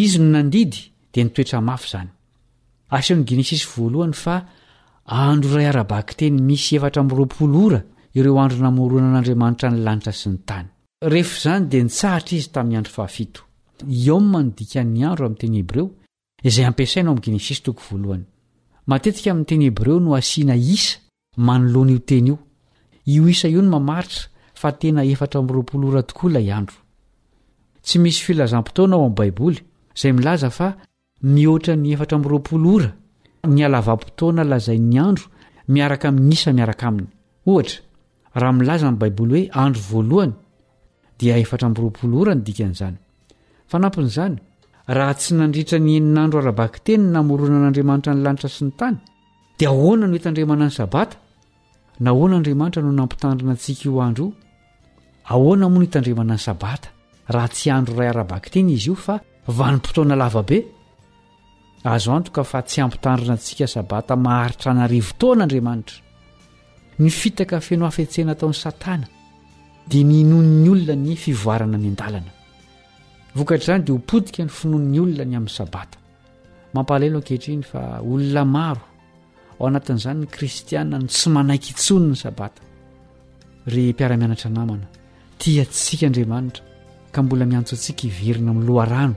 [0.00, 0.76] izy no nandidy
[1.12, 2.08] di nitoetra mafy zany
[2.96, 4.36] asin'ny gnesis voalohany fa
[5.24, 7.80] andro ray arabaky teny misy efatra amropolora
[8.18, 10.66] ireo andro namorona an'andriamanitra ny lanitra sy ny tany
[11.12, 13.34] reef zany di nitsahatra izy tami'yandro fahafit
[14.04, 15.84] eao manodikany andro am'ny teny hebreo
[16.48, 18.24] izay ampiasaina o am'n gnesis toko voalohany
[18.90, 20.96] matetika amin'nyteny hebreo no asiana isa
[21.46, 22.36] manoloana io teny io
[23.16, 24.24] io isa io no mamaritra
[24.60, 26.78] fa tena efatra amropolora tokoa ilay andro
[27.84, 29.60] tsy misy filazam-potoanao am'y baiboly
[29.94, 30.72] zay milaza fa
[31.22, 32.90] mihoatra ny efatra myropoloora
[33.48, 35.26] ny alavam-potoana lazain'ny andro
[35.74, 37.08] miaraka min'nyisa miaraka aminy
[37.50, 37.78] ohatra
[38.40, 40.32] raha milaza amin'ny baiboly hoe andro voalohany
[41.18, 42.96] dia efatra mroplohora ny dikan'izany
[43.70, 44.34] fanampin'izany
[44.96, 48.96] raha tsy nandritra ny heninandro arabaky teny namorona n'andriamanitra ny lanitra sy ny tany
[49.58, 51.16] dia ahoana no etandriamana n'ny sabata
[52.02, 54.30] na hoana andriamanitra no nampitandrina antsika io andro io
[55.32, 56.88] ahoana moa no hitandrimana n'ny sabata
[57.34, 59.06] raha tsy andro ray arabaky teny izy iof
[59.46, 60.58] vanimpotoana lavabe
[61.84, 65.96] azo anto ka fa tsy ampitandrina antsika sabata maharitra narivotoana andriamanitra
[67.00, 69.06] ny fitaka feno hafetsena tao an'ny satana
[69.90, 72.32] dia miinon' 'ny olona ny fivoarana mian-dalana
[73.38, 75.98] vokatr'izany dia hopodika ny finonn'ny olona ny amin'ny sabata
[76.74, 77.80] mampalelo ankehitriny fa
[78.10, 78.84] olona maro
[79.58, 82.62] ao anatin'izany ny kristiaa ny tsy manaiky itsony ny sabata
[83.72, 84.86] ry mpiara-mianatra namana
[85.40, 86.62] tiatsika andriamanitra
[87.12, 89.16] ka mbola miantsoantsika iverina iloharano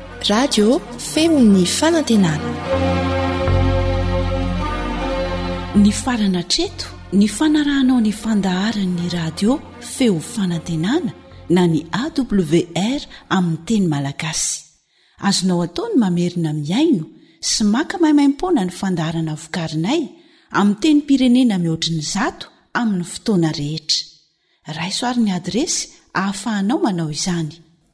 [0.29, 0.79] radio
[1.13, 2.49] feo ny fanantenana
[5.81, 6.87] ny farana treto
[7.19, 9.51] ny fanarahnao ny fandaharanyny radio
[9.95, 11.11] feo fanantenana
[11.55, 13.01] na ny awr
[13.37, 14.53] amiy teny malagasy
[15.27, 17.05] azonao ataony mamerina miaino
[17.49, 20.01] sy maka mahiymaimpona ny fandaharana vokarinay
[20.59, 22.45] ami teny pirenena mihoatriny zato
[22.79, 23.99] aminy fotoana rehetra
[24.77, 25.81] raisoaryny adresy
[26.13, 27.55] hahafahanao manao izany